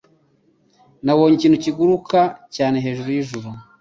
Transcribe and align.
Nabonye 1.05 1.35
ikintu 1.35 1.57
kiguruka 1.63 2.19
cyane 2.55 2.75
hejuru 2.85 3.07
yijuru. 3.15 3.47